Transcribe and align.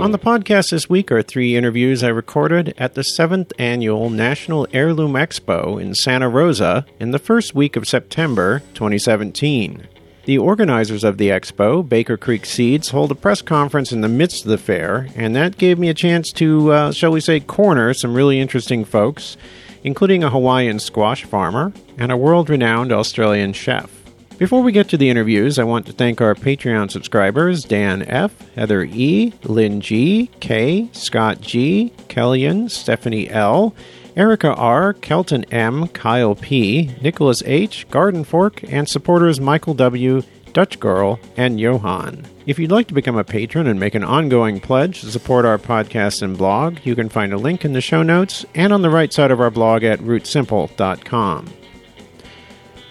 On 0.00 0.12
the 0.12 0.18
podcast 0.18 0.70
this 0.70 0.88
week 0.88 1.12
are 1.12 1.22
three 1.22 1.54
interviews 1.54 2.02
I 2.02 2.08
recorded 2.08 2.72
at 2.78 2.94
the 2.94 3.02
7th 3.02 3.52
Annual 3.58 4.08
National 4.08 4.66
Heirloom 4.72 5.12
Expo 5.12 5.78
in 5.78 5.94
Santa 5.94 6.28
Rosa 6.28 6.86
in 6.98 7.10
the 7.10 7.18
first 7.18 7.54
week 7.54 7.76
of 7.76 7.86
September 7.86 8.60
2017. 8.74 9.86
The 10.24 10.38
organizers 10.38 11.04
of 11.04 11.18
the 11.18 11.30
expo, 11.30 11.86
Baker 11.86 12.16
Creek 12.16 12.46
Seeds, 12.46 12.90
hold 12.90 13.10
a 13.10 13.14
press 13.14 13.42
conference 13.42 13.92
in 13.92 14.00
the 14.00 14.08
midst 14.08 14.44
of 14.44 14.50
the 14.50 14.56
fair, 14.56 15.08
and 15.16 15.34
that 15.34 15.58
gave 15.58 15.78
me 15.78 15.88
a 15.88 15.94
chance 15.94 16.32
to, 16.32 16.72
uh, 16.72 16.92
shall 16.92 17.10
we 17.10 17.20
say, 17.20 17.40
corner 17.40 17.92
some 17.92 18.14
really 18.14 18.38
interesting 18.38 18.84
folks, 18.84 19.36
including 19.82 20.22
a 20.22 20.30
Hawaiian 20.30 20.78
squash 20.78 21.24
farmer 21.24 21.72
and 21.98 22.12
a 22.12 22.16
world 22.16 22.48
renowned 22.48 22.92
Australian 22.92 23.52
chef. 23.52 23.97
Before 24.38 24.62
we 24.62 24.70
get 24.70 24.88
to 24.90 24.96
the 24.96 25.10
interviews, 25.10 25.58
I 25.58 25.64
want 25.64 25.84
to 25.86 25.92
thank 25.92 26.20
our 26.20 26.36
Patreon 26.36 26.92
subscribers 26.92 27.64
Dan 27.64 28.02
F., 28.02 28.48
Heather 28.54 28.84
E., 28.84 29.32
Lynn 29.42 29.80
G., 29.80 30.30
K., 30.38 30.88
Scott 30.92 31.40
G., 31.40 31.92
Kellyan, 32.08 32.70
Stephanie 32.70 33.28
L., 33.30 33.74
Erica 34.14 34.54
R., 34.54 34.92
Kelton 34.92 35.42
M., 35.52 35.88
Kyle 35.88 36.36
P., 36.36 36.94
Nicholas 37.02 37.42
H., 37.46 37.90
Garden 37.90 38.22
Fork, 38.22 38.62
and 38.72 38.88
supporters 38.88 39.40
Michael 39.40 39.74
W., 39.74 40.22
Dutch 40.52 40.78
Girl, 40.78 41.18
and 41.36 41.58
Johan. 41.58 42.24
If 42.46 42.60
you'd 42.60 42.70
like 42.70 42.86
to 42.88 42.94
become 42.94 43.16
a 43.18 43.24
patron 43.24 43.66
and 43.66 43.80
make 43.80 43.96
an 43.96 44.04
ongoing 44.04 44.60
pledge 44.60 45.00
to 45.00 45.10
support 45.10 45.46
our 45.46 45.58
podcast 45.58 46.22
and 46.22 46.38
blog, 46.38 46.78
you 46.84 46.94
can 46.94 47.08
find 47.08 47.32
a 47.32 47.38
link 47.38 47.64
in 47.64 47.72
the 47.72 47.80
show 47.80 48.04
notes 48.04 48.46
and 48.54 48.72
on 48.72 48.82
the 48.82 48.90
right 48.90 49.12
side 49.12 49.32
of 49.32 49.40
our 49.40 49.50
blog 49.50 49.82
at 49.82 49.98
rootsimple.com. 49.98 51.57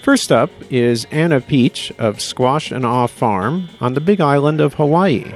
First 0.08 0.32
up 0.32 0.52
is 0.70 1.06
Anna 1.12 1.42
Peach 1.42 1.92
of 2.00 2.22
Squash 2.22 2.72
and 2.72 2.86
Awe 2.86 3.08
Farm 3.08 3.68
on 3.82 3.94
the 3.94 4.00
big 4.00 4.22
island 4.22 4.62
of 4.62 4.76
Hawaii. 4.76 5.30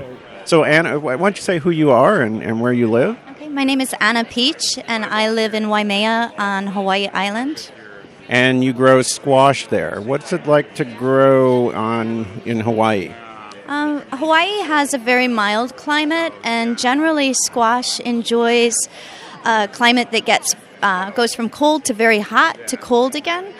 So, 0.45 0.63
Anna, 0.63 0.97
why 0.97 1.17
don't 1.17 1.35
you 1.35 1.41
say 1.41 1.59
who 1.59 1.71
you 1.71 1.91
are 1.91 2.21
and, 2.21 2.41
and 2.41 2.61
where 2.61 2.71
you 2.71 2.89
live? 2.89 3.17
Okay, 3.31 3.49
my 3.49 3.65
name 3.65 3.81
is 3.81 3.93
Anna 3.99 4.23
Peach, 4.23 4.79
and 4.87 5.03
I 5.03 5.29
live 5.29 5.53
in 5.53 5.67
Waimea 5.67 6.31
on 6.37 6.67
Hawaii 6.67 7.09
Island. 7.09 7.69
And 8.29 8.63
you 8.63 8.71
grow 8.71 9.01
squash 9.01 9.67
there. 9.67 9.99
What's 9.99 10.31
it 10.31 10.47
like 10.47 10.73
to 10.75 10.85
grow 10.85 11.73
on 11.73 12.25
in 12.45 12.61
Hawaii? 12.61 13.13
Um, 13.67 13.99
Hawaii 14.13 14.61
has 14.61 14.93
a 14.93 14.97
very 14.97 15.27
mild 15.27 15.75
climate, 15.75 16.31
and 16.45 16.79
generally, 16.79 17.33
squash 17.33 17.99
enjoys 17.99 18.77
a 19.43 19.67
climate 19.67 20.11
that 20.11 20.25
gets 20.25 20.55
uh, 20.81 21.11
goes 21.11 21.35
from 21.35 21.49
cold 21.49 21.83
to 21.85 21.93
very 21.93 22.19
hot 22.19 22.69
to 22.69 22.77
cold 22.77 23.15
again. 23.15 23.53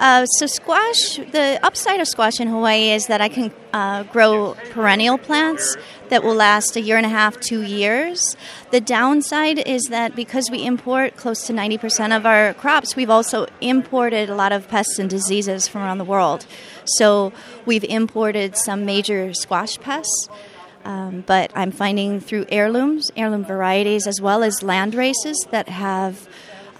Uh, 0.00 0.24
so 0.24 0.46
squash, 0.46 1.16
the 1.30 1.60
upside 1.62 2.00
of 2.00 2.08
squash 2.08 2.40
in 2.40 2.48
Hawaii 2.48 2.88
is 2.90 3.08
that 3.08 3.20
I 3.20 3.28
can 3.28 3.52
uh, 3.74 4.04
grow 4.04 4.56
perennial 4.70 5.18
plants 5.18 5.76
that 6.08 6.24
will 6.24 6.34
last 6.34 6.74
a 6.74 6.80
year 6.80 6.96
and 6.96 7.04
a 7.04 7.10
half, 7.10 7.38
two 7.38 7.60
years. 7.60 8.34
The 8.70 8.80
downside 8.80 9.58
is 9.58 9.82
that 9.90 10.16
because 10.16 10.50
we 10.50 10.64
import 10.64 11.16
close 11.16 11.46
to 11.48 11.52
90% 11.52 12.16
of 12.16 12.24
our 12.24 12.54
crops, 12.54 12.96
we've 12.96 13.10
also 13.10 13.46
imported 13.60 14.30
a 14.30 14.34
lot 14.34 14.52
of 14.52 14.68
pests 14.68 14.98
and 14.98 15.10
diseases 15.10 15.68
from 15.68 15.82
around 15.82 15.98
the 15.98 16.04
world. 16.04 16.46
So 16.86 17.34
we've 17.66 17.84
imported 17.84 18.56
some 18.56 18.86
major 18.86 19.34
squash 19.34 19.78
pests. 19.78 20.30
Um, 20.82 21.24
but 21.26 21.52
I'm 21.54 21.72
finding 21.72 22.20
through 22.20 22.46
heirlooms, 22.48 23.10
heirloom 23.16 23.44
varieties, 23.44 24.06
as 24.06 24.18
well 24.18 24.42
as 24.42 24.62
land 24.62 24.94
races 24.94 25.36
that 25.50 25.68
have 25.68 26.26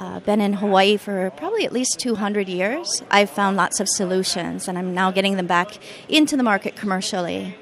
uh, 0.00 0.18
been 0.20 0.40
in 0.40 0.54
Hawaii 0.54 0.96
for 0.96 1.30
probably 1.36 1.66
at 1.66 1.72
least 1.72 2.00
200 2.00 2.48
years. 2.48 3.02
I've 3.10 3.28
found 3.28 3.58
lots 3.58 3.80
of 3.80 3.88
solutions, 3.88 4.66
and 4.66 4.78
I'm 4.78 4.94
now 4.94 5.10
getting 5.10 5.36
them 5.36 5.46
back 5.46 5.76
into 6.08 6.38
the 6.38 6.42
market 6.42 6.74
commercially. 6.74 7.54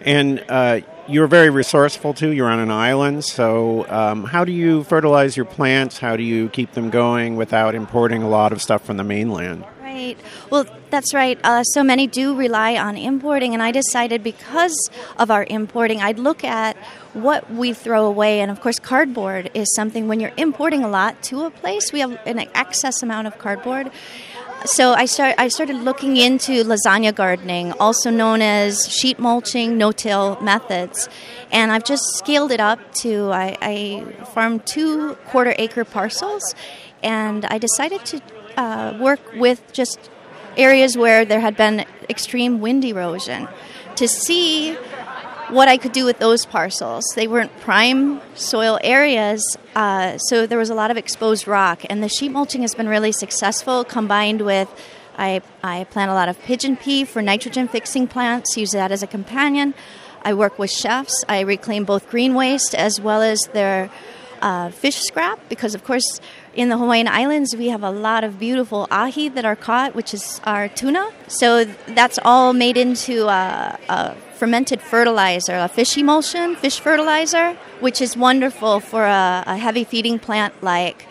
And 0.00 0.44
uh, 0.48 0.80
you're 1.06 1.28
very 1.28 1.48
resourceful 1.48 2.12
too. 2.12 2.30
You're 2.30 2.48
on 2.48 2.58
an 2.58 2.72
island, 2.72 3.24
so 3.24 3.88
um, 3.88 4.24
how 4.24 4.44
do 4.44 4.50
you 4.50 4.82
fertilize 4.82 5.36
your 5.36 5.46
plants? 5.46 5.98
How 5.98 6.16
do 6.16 6.24
you 6.24 6.48
keep 6.48 6.72
them 6.72 6.90
going 6.90 7.36
without 7.36 7.76
importing 7.76 8.24
a 8.24 8.28
lot 8.28 8.52
of 8.52 8.60
stuff 8.60 8.84
from 8.84 8.96
the 8.96 9.04
mainland? 9.04 9.64
Right. 9.80 10.16
Well, 10.50 10.66
that's 10.90 11.12
right. 11.14 11.38
Uh, 11.42 11.62
so 11.62 11.82
many 11.82 12.06
do 12.06 12.34
rely 12.34 12.76
on 12.76 12.96
importing, 12.96 13.54
and 13.54 13.62
I 13.62 13.70
decided 13.70 14.22
because 14.22 14.90
of 15.18 15.30
our 15.30 15.44
importing, 15.48 16.00
I'd 16.00 16.18
look 16.18 16.44
at 16.44 16.76
what 17.12 17.50
we 17.50 17.72
throw 17.72 18.06
away. 18.06 18.40
And 18.40 18.50
of 18.50 18.60
course, 18.60 18.78
cardboard 18.78 19.50
is 19.54 19.74
something 19.74 20.08
when 20.08 20.20
you're 20.20 20.32
importing 20.36 20.84
a 20.84 20.88
lot 20.88 21.22
to 21.24 21.44
a 21.44 21.50
place, 21.50 21.92
we 21.92 22.00
have 22.00 22.18
an 22.26 22.38
excess 22.54 23.02
amount 23.02 23.26
of 23.26 23.38
cardboard. 23.38 23.90
So 24.64 24.94
I 24.94 25.04
start. 25.04 25.34
I 25.38 25.48
started 25.48 25.76
looking 25.76 26.16
into 26.16 26.64
lasagna 26.64 27.14
gardening, 27.14 27.72
also 27.72 28.10
known 28.10 28.40
as 28.42 28.88
sheet 28.88 29.18
mulching, 29.18 29.78
no-till 29.78 30.40
methods, 30.40 31.08
and 31.52 31.70
I've 31.70 31.84
just 31.84 32.02
scaled 32.16 32.50
it 32.50 32.58
up 32.58 32.80
to. 33.02 33.30
I, 33.30 33.56
I 33.60 34.24
farmed 34.34 34.66
two 34.66 35.14
quarter-acre 35.26 35.84
parcels, 35.84 36.54
and 37.02 37.44
I 37.44 37.58
decided 37.58 38.04
to 38.06 38.20
uh, 38.56 38.98
work 38.98 39.20
with 39.34 39.72
just 39.72 40.10
areas 40.56 40.96
where 40.96 41.24
there 41.24 41.40
had 41.40 41.56
been 41.56 41.84
extreme 42.08 42.60
wind 42.60 42.84
erosion 42.84 43.48
to 43.96 44.08
see 44.08 44.74
what 45.48 45.68
I 45.68 45.76
could 45.76 45.92
do 45.92 46.04
with 46.04 46.18
those 46.18 46.44
parcels. 46.44 47.04
They 47.14 47.28
weren't 47.28 47.56
prime 47.60 48.20
soil 48.34 48.78
areas, 48.82 49.56
uh, 49.74 50.18
so 50.18 50.46
there 50.46 50.58
was 50.58 50.70
a 50.70 50.74
lot 50.74 50.90
of 50.90 50.96
exposed 50.96 51.46
rock. 51.46 51.82
And 51.88 52.02
the 52.02 52.08
sheet 52.08 52.30
mulching 52.30 52.62
has 52.62 52.74
been 52.74 52.88
really 52.88 53.12
successful, 53.12 53.84
combined 53.84 54.42
with 54.42 54.68
I, 55.18 55.40
I 55.62 55.84
plant 55.84 56.10
a 56.10 56.14
lot 56.14 56.28
of 56.28 56.38
pigeon 56.42 56.76
pea 56.76 57.04
for 57.04 57.22
nitrogen 57.22 57.68
fixing 57.68 58.06
plants, 58.06 58.56
use 58.56 58.72
that 58.72 58.92
as 58.92 59.02
a 59.02 59.06
companion. 59.06 59.74
I 60.22 60.34
work 60.34 60.58
with 60.58 60.70
chefs. 60.70 61.24
I 61.28 61.40
reclaim 61.40 61.84
both 61.84 62.10
green 62.10 62.34
waste 62.34 62.74
as 62.74 63.00
well 63.00 63.22
as 63.22 63.40
their 63.52 63.90
uh, 64.46 64.70
fish 64.70 64.98
scrap 65.00 65.40
because, 65.48 65.74
of 65.74 65.82
course, 65.82 66.20
in 66.54 66.68
the 66.68 66.78
Hawaiian 66.78 67.08
Islands, 67.08 67.56
we 67.56 67.66
have 67.68 67.82
a 67.82 67.90
lot 67.90 68.22
of 68.22 68.38
beautiful 68.38 68.86
ahi 68.92 69.28
that 69.30 69.44
are 69.44 69.56
caught, 69.56 69.96
which 69.96 70.14
is 70.14 70.40
our 70.44 70.68
tuna. 70.68 71.04
So 71.26 71.64
that's 71.98 72.18
all 72.24 72.52
made 72.52 72.76
into 72.76 73.26
a, 73.26 73.76
a 73.88 74.14
fermented 74.38 74.80
fertilizer, 74.80 75.56
a 75.56 75.68
fish 75.68 75.98
emulsion, 75.98 76.54
fish 76.54 76.78
fertilizer, 76.78 77.54
which 77.80 78.00
is 78.00 78.16
wonderful 78.16 78.78
for 78.78 79.04
a, 79.04 79.42
a 79.46 79.56
heavy 79.56 79.82
feeding 79.82 80.20
plant 80.20 80.54
like 80.62 81.06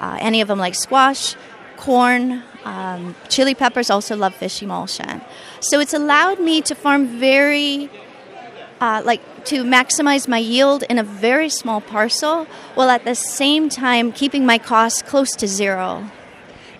uh, 0.00 0.18
any 0.20 0.40
of 0.40 0.48
them, 0.48 0.58
like 0.58 0.74
squash, 0.74 1.36
corn, 1.76 2.42
um, 2.64 3.14
chili 3.28 3.54
peppers 3.54 3.88
also 3.88 4.16
love 4.16 4.34
fish 4.34 4.62
emulsion. 4.62 5.20
So 5.60 5.78
it's 5.78 5.94
allowed 5.94 6.40
me 6.40 6.60
to 6.62 6.74
farm 6.74 7.06
very 7.06 7.88
uh, 8.80 9.02
like 9.04 9.44
to 9.46 9.64
maximize 9.64 10.26
my 10.28 10.38
yield 10.38 10.82
in 10.84 10.98
a 10.98 11.02
very 11.02 11.48
small 11.48 11.80
parcel 11.80 12.46
while 12.74 12.90
at 12.90 13.04
the 13.04 13.14
same 13.14 13.68
time 13.68 14.12
keeping 14.12 14.46
my 14.46 14.58
costs 14.58 15.02
close 15.02 15.32
to 15.36 15.46
zero. 15.46 16.10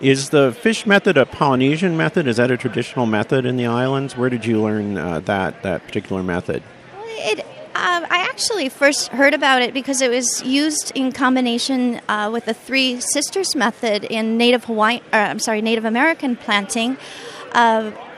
Is 0.01 0.31
the 0.31 0.53
fish 0.53 0.87
method 0.87 1.19
a 1.19 1.27
Polynesian 1.27 1.97
method? 1.97 2.27
Is 2.27 2.39
that 2.39 2.51
a 2.51 2.57
traditional 2.57 3.05
method 3.05 3.45
in 3.45 3.57
the 3.57 3.67
islands? 3.67 4.17
Where 4.17 4.31
did 4.31 4.47
you 4.47 4.63
learn 4.63 4.97
uh, 4.97 5.21
that 5.21 5.63
that 5.63 5.85
particular 5.85 6.23
method? 6.23 6.63
It, 7.05 7.41
uh, 7.75 8.07
I 8.09 8.27
actually 8.31 8.71
first 8.71 9.09
heard 9.09 9.35
about 9.35 9.61
it 9.61 9.75
because 9.75 10.01
it 10.01 10.11
was 10.11 10.43
used 10.43 10.93
in 10.95 11.13
combination 11.13 12.01
uh, 12.09 12.31
with 12.33 12.47
the 12.47 12.55
Three 12.55 12.99
Sisters 13.01 13.55
method 13.55 14.05
in 14.05 14.39
Native 14.39 14.65
Hawaii. 14.65 15.01
Uh, 15.13 15.17
I'm 15.17 15.39
sorry, 15.39 15.61
Native 15.61 15.85
American 15.85 16.35
planting. 16.35 16.97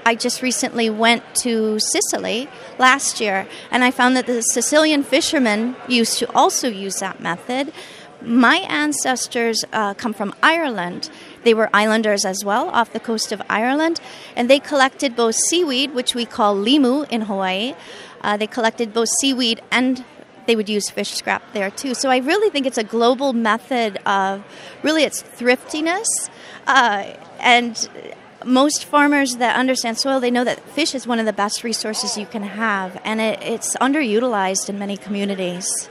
I 0.04 0.14
just 0.16 0.42
recently 0.42 0.90
went 0.90 1.22
to 1.36 1.78
Sicily 1.78 2.48
last 2.78 3.20
year, 3.20 3.46
and 3.70 3.84
I 3.84 3.90
found 3.90 4.16
that 4.16 4.26
the 4.26 4.40
Sicilian 4.40 5.04
fishermen 5.04 5.76
used 5.86 6.18
to 6.18 6.32
also 6.34 6.68
use 6.68 6.96
that 6.96 7.20
method. 7.20 7.72
My 8.20 8.56
ancestors 8.68 9.64
uh, 9.72 9.94
come 9.94 10.12
from 10.12 10.34
Ireland. 10.42 11.10
They 11.44 11.54
were 11.54 11.70
islanders 11.72 12.24
as 12.24 12.44
well, 12.44 12.68
off 12.70 12.92
the 12.92 13.00
coast 13.00 13.32
of 13.32 13.42
Ireland, 13.48 14.00
and 14.36 14.50
they 14.50 14.58
collected 14.58 15.14
both 15.14 15.36
seaweed, 15.36 15.94
which 15.94 16.14
we 16.14 16.24
call 16.26 16.56
limu 16.56 17.08
in 17.10 17.22
Hawaii. 17.22 17.74
Uh, 18.22 18.36
they 18.36 18.46
collected 18.46 18.92
both 18.92 19.08
seaweed 19.20 19.60
and 19.70 20.04
they 20.46 20.56
would 20.56 20.68
use 20.68 20.90
fish 20.90 21.10
scrap 21.14 21.42
there 21.52 21.70
too. 21.70 21.94
So 21.94 22.10
I 22.10 22.18
really 22.18 22.50
think 22.50 22.66
it's 22.66 22.78
a 22.78 22.84
global 22.84 23.32
method 23.32 23.98
of 24.06 24.44
really 24.82 25.04
it's 25.04 25.22
thriftiness 25.22 26.08
uh, 26.66 27.14
and 27.40 27.88
most 28.44 28.84
farmers 28.84 29.36
that 29.36 29.56
understand 29.56 29.98
soil 29.98 30.20
they 30.20 30.30
know 30.30 30.44
that 30.44 30.60
fish 30.70 30.94
is 30.94 31.06
one 31.06 31.18
of 31.18 31.26
the 31.26 31.32
best 31.32 31.64
resources 31.64 32.16
you 32.16 32.26
can 32.26 32.42
have 32.42 33.00
and 33.04 33.20
it, 33.20 33.42
it's 33.42 33.76
underutilized 33.76 34.68
in 34.68 34.78
many 34.78 34.96
communities. 34.96 35.88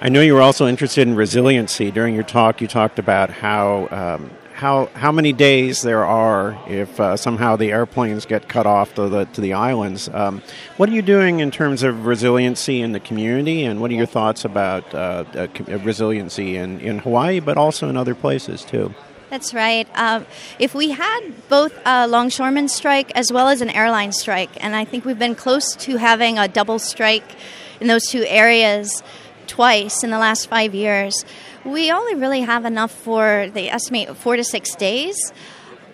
I 0.00 0.08
know 0.08 0.22
you 0.22 0.34
were 0.34 0.40
also 0.40 0.66
interested 0.66 1.06
in 1.06 1.14
resiliency. 1.14 1.90
During 1.90 2.14
your 2.14 2.24
talk 2.24 2.60
you 2.60 2.66
talked 2.66 2.98
about 2.98 3.30
how 3.30 3.88
um, 3.90 4.30
how 4.54 4.86
how 4.94 5.10
many 5.10 5.32
days 5.32 5.82
there 5.82 6.04
are 6.04 6.58
if 6.68 7.00
uh, 7.00 7.16
somehow 7.16 7.56
the 7.56 7.72
airplanes 7.72 8.26
get 8.26 8.48
cut 8.48 8.66
off 8.66 8.94
to 8.94 9.08
the 9.08 9.24
to 9.26 9.40
the 9.40 9.54
islands. 9.54 10.08
Um, 10.08 10.42
what 10.76 10.88
are 10.88 10.92
you 10.92 11.02
doing 11.02 11.40
in 11.40 11.50
terms 11.50 11.82
of 11.82 12.06
resiliency 12.06 12.80
in 12.80 12.92
the 12.92 13.00
community 13.00 13.64
and 13.64 13.80
what 13.80 13.90
are 13.90 13.94
your 13.94 14.06
thoughts 14.06 14.44
about 14.44 14.94
uh, 14.94 15.24
uh, 15.34 15.48
resiliency 15.78 16.56
in, 16.56 16.80
in 16.80 16.98
hawaii 16.98 17.40
but 17.40 17.56
also 17.56 17.88
in 17.88 17.96
other 17.96 18.14
places 18.14 18.64
too 18.64 18.94
That's 19.30 19.54
right. 19.54 19.86
Um, 19.94 20.26
if 20.58 20.74
we 20.74 20.90
had 20.90 21.20
both 21.48 21.72
a 21.86 22.08
longshoreman 22.08 22.66
strike 22.66 23.12
as 23.14 23.32
well 23.32 23.48
as 23.48 23.60
an 23.60 23.70
airline 23.70 24.10
strike, 24.10 24.50
and 24.62 24.74
I 24.74 24.84
think 24.84 25.04
we've 25.04 25.18
been 25.18 25.36
close 25.36 25.76
to 25.76 25.98
having 25.98 26.36
a 26.36 26.48
double 26.48 26.80
strike 26.80 27.36
in 27.80 27.86
those 27.86 28.08
two 28.08 28.24
areas 28.26 29.04
twice 29.46 30.02
in 30.02 30.10
the 30.10 30.18
last 30.18 30.48
five 30.48 30.74
years, 30.74 31.24
we 31.64 31.92
only 31.92 32.16
really 32.16 32.40
have 32.40 32.64
enough 32.64 32.90
for, 32.90 33.48
they 33.54 33.68
estimate, 33.70 34.16
four 34.16 34.34
to 34.34 34.42
six 34.42 34.74
days. 34.74 35.32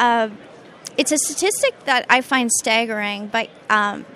Uh, 0.01 0.31
it's 0.97 1.13
a 1.13 1.19
statistic 1.19 1.85
that 1.85 2.07
I 2.09 2.23
find 2.23 2.51
staggering, 2.51 3.27
but 3.27 3.51
um, 3.69 4.07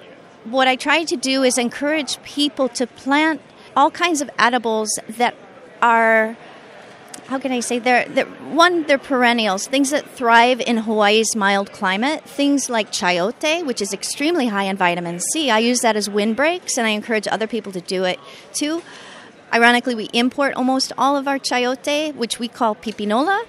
what 0.45 0.67
I 0.67 0.77
try 0.77 1.05
to 1.05 1.17
do 1.17 1.43
is 1.43 1.59
encourage 1.59 2.23
people 2.23 2.71
to 2.71 2.87
plant 2.87 3.43
all 3.77 3.91
kinds 3.91 4.23
of 4.23 4.31
edibles 4.39 4.99
that 5.09 5.35
are 5.83 6.39
how 7.31 7.39
can 7.39 7.53
I 7.53 7.61
say? 7.61 7.79
They're, 7.79 8.09
they're 8.09 8.27
one 8.27 8.83
they're 8.89 8.99
perennials 8.99 9.69
things 9.69 9.91
that 9.91 10.05
thrive 10.11 10.61
in 10.61 10.79
Hawaii's 10.79 11.37
mild 11.37 11.71
climate 11.71 12.25
things 12.25 12.69
like 12.69 12.91
chayote 12.91 13.65
which 13.65 13.81
is 13.81 13.93
extremely 13.93 14.49
high 14.49 14.65
in 14.65 14.77
vitamin 14.77 15.21
C. 15.21 15.49
I 15.49 15.61
use 15.61 15.79
that 15.83 15.95
as 15.95 16.11
windbreaks 16.11 16.77
and 16.77 16.89
I 16.89 16.91
encourage 16.91 17.29
other 17.29 17.47
people 17.47 17.71
to 17.71 17.81
do 17.81 18.03
it 18.03 18.19
too. 18.53 18.83
Ironically 19.55 19.95
we 19.95 20.09
import 20.13 20.55
almost 20.55 20.93
all 20.99 21.17
of 21.17 21.29
our 21.29 21.39
chayote 21.39 22.17
which 22.17 22.41
we 22.41 22.49
call 22.49 22.75
pipinola. 22.75 23.45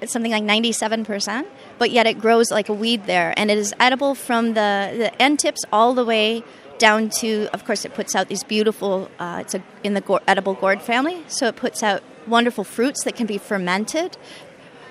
It's 0.00 0.12
something 0.12 0.32
like 0.32 0.42
97% 0.42 1.46
but 1.78 1.92
yet 1.92 2.08
it 2.08 2.18
grows 2.18 2.50
like 2.50 2.68
a 2.68 2.74
weed 2.74 3.06
there 3.06 3.32
and 3.36 3.52
it 3.52 3.56
is 3.56 3.72
edible 3.78 4.16
from 4.16 4.54
the, 4.54 4.94
the 4.96 5.22
end 5.22 5.38
tips 5.38 5.60
all 5.72 5.94
the 5.94 6.04
way 6.04 6.42
down 6.78 7.08
to, 7.08 7.48
of 7.52 7.64
course, 7.64 7.84
it 7.84 7.94
puts 7.94 8.16
out 8.16 8.26
these 8.26 8.42
beautiful. 8.42 9.08
Uh, 9.20 9.38
it's 9.40 9.54
a, 9.54 9.62
in 9.84 9.94
the 9.94 10.00
go- 10.00 10.18
edible 10.26 10.54
gourd 10.54 10.82
family, 10.82 11.22
so 11.28 11.46
it 11.46 11.54
puts 11.54 11.80
out 11.80 12.02
wonderful 12.26 12.64
fruits 12.64 13.04
that 13.04 13.16
can 13.16 13.26
be 13.26 13.38
fermented. 13.38 14.16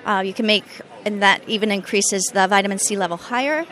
Uh, 0.05 0.23
you 0.25 0.33
can 0.33 0.45
make, 0.45 0.65
and 1.05 1.21
that 1.21 1.47
even 1.47 1.71
increases 1.71 2.23
the 2.33 2.47
vitamin 2.47 2.79
C 2.79 2.97
level 2.97 3.17
higher. 3.17 3.65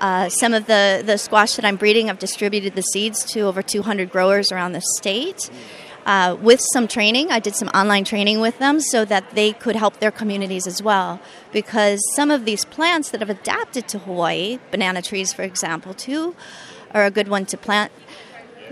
Uh, 0.00 0.28
some 0.28 0.54
of 0.54 0.66
the, 0.66 1.02
the 1.04 1.18
squash 1.18 1.54
that 1.56 1.64
I'm 1.64 1.76
breeding, 1.76 2.08
I've 2.08 2.18
distributed 2.18 2.74
the 2.74 2.82
seeds 2.82 3.24
to 3.32 3.40
over 3.40 3.62
200 3.62 4.10
growers 4.10 4.52
around 4.52 4.72
the 4.72 4.82
state. 4.96 5.50
Uh, 6.06 6.36
with 6.40 6.60
some 6.72 6.88
training, 6.88 7.30
I 7.30 7.38
did 7.38 7.54
some 7.54 7.68
online 7.68 8.04
training 8.04 8.40
with 8.40 8.58
them 8.58 8.80
so 8.80 9.04
that 9.04 9.30
they 9.32 9.52
could 9.52 9.76
help 9.76 9.98
their 9.98 10.10
communities 10.10 10.66
as 10.66 10.82
well. 10.82 11.20
Because 11.52 12.00
some 12.14 12.30
of 12.30 12.44
these 12.44 12.64
plants 12.64 13.10
that 13.10 13.20
have 13.20 13.28
adapted 13.28 13.88
to 13.88 13.98
Hawaii, 13.98 14.58
banana 14.70 15.02
trees, 15.02 15.32
for 15.32 15.42
example, 15.42 15.92
too, 15.92 16.34
are 16.94 17.04
a 17.04 17.10
good 17.10 17.28
one 17.28 17.44
to 17.46 17.56
plant. 17.56 17.92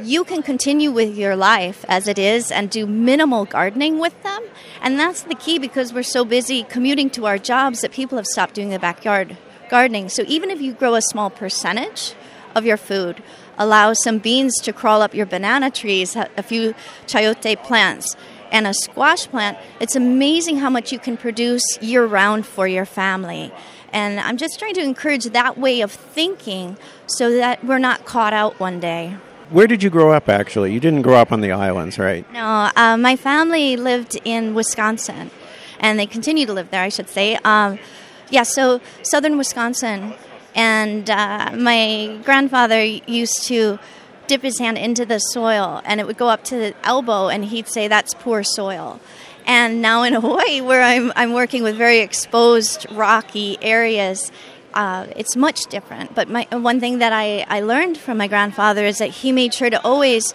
You 0.03 0.25
can 0.25 0.43
continue 0.43 0.91
with 0.91 1.17
your 1.17 1.37
life 1.37 1.85
as 1.89 2.07
it 2.07 2.19
is 2.19 2.53
and 2.53 2.69
do 2.69 2.87
minimal 2.87 3.47
gardening 3.47 3.99
with 3.99 4.23
them. 4.23 4.43
And 4.83 4.99
that's 4.99 5.23
the 5.23 5.35
key 5.35 5.59
because 5.59 5.93
we're 5.93 6.03
so 6.03 6.25
busy 6.25 6.65
commuting 6.65 7.09
to 7.11 7.27
our 7.27 7.39
jobs 7.39 7.81
that 7.81 7.93
people 7.93 8.19
have 8.19 8.27
stopped 8.27 8.55
doing 8.55 8.69
the 8.69 8.79
backyard 8.79 9.37
gardening. 9.71 10.09
So 10.09 10.23
even 10.27 10.51
if 10.51 10.61
you 10.61 10.75
grow 10.75 10.95
a 10.95 11.03
small 11.03 11.31
percentage 11.31 12.15
of 12.55 12.67
your 12.67 12.77
food, 12.77 13.23
allow 13.59 13.95
some 13.95 14.19
beans 14.19 14.55
to 14.63 14.73
crawl 14.73 15.01
up 15.01 15.15
your 15.15 15.27
banana 15.27 15.71
trees, 15.71 16.15
a 16.15 16.43
few 16.43 16.75
chayote 17.07 17.63
plants, 17.63 18.17
and 18.53 18.67
a 18.67 18.75
squash 18.75 19.27
plant, 19.27 19.59
it's 19.81 19.97
amazing 19.97 20.59
how 20.59 20.71
much 20.71 20.93
you 20.93 20.99
can 20.99 21.17
produce 21.17 21.63
year 21.81 22.05
round 22.05 22.47
for 22.47 22.69
your 22.69 22.85
family. 22.85 23.53
And 23.93 24.21
I'm 24.21 24.37
just 24.37 24.59
trying 24.59 24.75
to 24.75 24.83
encourage 24.83 25.25
that 25.25 25.59
way 25.59 25.81
of 25.81 25.91
thinking 25.91 26.77
so 27.07 27.33
that 27.37 27.65
we're 27.65 27.79
not 27.79 28.05
caught 28.05 28.33
out 28.33 28.61
one 28.61 28.79
day. 28.79 29.17
Where 29.51 29.69
did 29.69 29.83
you 29.83 29.91
grow 29.91 30.11
up, 30.13 30.29
actually? 30.29 30.73
You 30.73 30.81
didn't 30.81 31.03
grow 31.03 31.15
up 31.15 31.31
on 31.31 31.41
the 31.41 31.53
islands, 31.53 31.99
right? 31.99 32.31
No, 32.33 32.71
uh, 32.75 32.97
my 32.97 33.15
family 33.15 33.77
lived 33.77 34.19
in 34.25 34.55
Wisconsin, 34.55 35.31
and 35.79 35.99
they 35.99 36.07
continue 36.07 36.47
to 36.47 36.53
live 36.53 36.71
there, 36.71 36.83
I 36.83 36.89
should 36.89 37.09
say. 37.09 37.37
Um, 37.45 37.79
yeah, 38.29 38.43
so 38.43 38.81
southern 39.03 39.39
Wisconsin. 39.39 40.15
And 40.57 41.09
uh, 41.09 41.53
my 41.55 42.19
grandfather 42.25 42.83
used 42.83 43.45
to 43.45 43.79
dip 44.27 44.43
his 44.43 44.59
hand 44.59 44.79
into 44.79 45.07
the 45.07 45.19
soil, 45.19 45.81
and 45.85 46.01
it 46.01 46.07
would 46.09 46.19
go 46.19 46.29
up 46.29 46.43
to 46.45 46.57
the 46.57 46.75
elbow, 46.83 47.29
and 47.29 47.45
he'd 47.45 47.69
say, 47.69 47.87
That's 47.87 48.15
poor 48.15 48.43
soil. 48.43 48.99
And 49.47 49.81
now 49.81 50.03
in 50.03 50.13
Hawaii, 50.15 50.61
where 50.61 50.83
I'm, 50.83 51.13
I'm 51.15 51.33
working 51.33 51.63
with 51.63 51.77
very 51.77 52.01
exposed, 52.01 52.87
rocky 52.91 53.59
areas, 53.63 54.33
uh, 54.77 55.07
it's 55.17 55.35
much 55.35 55.63
different. 55.71 56.15
But 56.15 56.29
my, 56.29 56.47
one 56.51 56.81
thing 56.81 56.99
that 56.99 57.13
I, 57.13 57.47
I 57.49 57.61
learned 57.61 57.97
from 57.97 58.19
my 58.19 58.29
grandfather 58.29 58.85
is 58.85 58.99
that 58.99 59.09
he 59.09 59.33
made 59.33 59.55
sure 59.55 59.71
to 59.71 59.83
always 59.83 60.35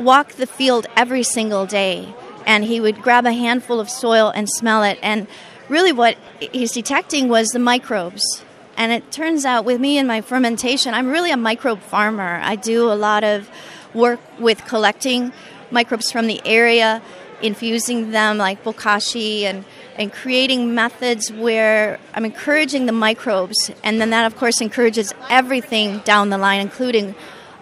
walk 0.00 0.32
the 0.32 0.46
field 0.46 0.86
every 0.96 1.22
single 1.22 1.66
day. 1.66 2.12
And 2.44 2.64
he 2.64 2.80
would 2.80 3.00
grab 3.00 3.26
a 3.26 3.32
handful 3.32 3.78
of 3.78 3.88
soil 3.88 4.32
and 4.34 4.48
smell 4.50 4.82
it. 4.82 4.98
And 5.02 5.28
really, 5.68 5.92
what 5.92 6.16
he's 6.40 6.72
detecting 6.72 7.28
was 7.28 7.50
the 7.50 7.60
microbes. 7.60 8.42
And 8.76 8.90
it 8.90 9.12
turns 9.12 9.44
out, 9.44 9.64
with 9.64 9.80
me 9.80 9.98
and 9.98 10.08
my 10.08 10.20
fermentation, 10.20 10.92
I'm 10.92 11.08
really 11.08 11.30
a 11.30 11.36
microbe 11.36 11.80
farmer. 11.80 12.40
I 12.42 12.56
do 12.56 12.90
a 12.90 12.94
lot 12.94 13.22
of 13.22 13.48
work 13.94 14.20
with 14.40 14.64
collecting 14.64 15.32
microbes 15.70 16.10
from 16.10 16.26
the 16.26 16.40
area 16.44 17.02
infusing 17.42 18.10
them 18.10 18.36
like 18.36 18.62
bokashi 18.64 19.42
and, 19.42 19.64
and 20.00 20.10
creating 20.10 20.74
methods 20.74 21.30
where 21.30 22.00
I'm 22.14 22.24
encouraging 22.24 22.86
the 22.86 22.92
microbes. 22.92 23.70
And 23.84 24.00
then 24.00 24.10
that, 24.10 24.24
of 24.24 24.34
course, 24.34 24.62
encourages 24.62 25.12
everything 25.28 25.98
down 25.98 26.30
the 26.30 26.38
line, 26.38 26.62
including 26.62 27.14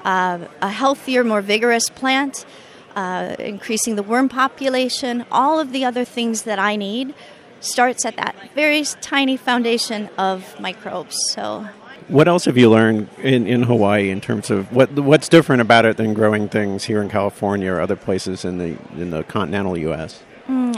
uh, 0.05 0.47
a 0.63 0.71
healthier, 0.71 1.25
more 1.25 1.41
vigorous 1.41 1.89
plant, 1.91 2.47
uh, 2.95 3.35
increasing 3.41 3.97
the 3.97 4.05
worm 4.05 4.29
population, 4.29 5.27
all 5.33 5.59
of 5.59 5.73
the 5.73 5.85
other 5.85 6.05
things 6.05 6.43
that 6.43 6.61
I 6.61 6.77
need 6.77 7.13
starts 7.59 8.07
at 8.07 8.15
that 8.15 8.37
very 8.55 8.85
tiny 9.01 9.37
foundation 9.37 10.09
of 10.17 10.61
microbes. 10.61 11.17
So 11.31 11.67
what 12.07 12.29
else 12.29 12.45
have 12.45 12.57
you 12.57 12.71
learned 12.71 13.09
in, 13.19 13.49
in 13.49 13.65
Hawaii 13.65 14.11
in 14.11 14.21
terms 14.21 14.49
of 14.49 14.73
what 14.73 14.93
what's 14.93 15.29
different 15.29 15.61
about 15.61 15.85
it 15.85 15.97
than 15.97 16.15
growing 16.15 16.49
things 16.49 16.85
here 16.85 17.03
in 17.03 17.09
California 17.09 17.73
or 17.73 17.81
other 17.81 17.97
places 17.97 18.45
in 18.45 18.59
the 18.59 18.79
in 18.97 19.11
the 19.11 19.25
continental 19.25 19.77
U.S.? 19.77 20.23